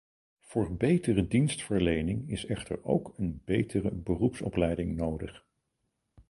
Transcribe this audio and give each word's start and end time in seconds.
Voor 0.39 0.75
betere 0.75 1.27
dienstverlening 1.27 2.29
is 2.29 2.45
echter 2.45 2.83
ook 2.83 3.13
een 3.17 3.41
betere 3.45 3.91
beroepsopleiding 3.91 4.95
nodig. 4.95 5.45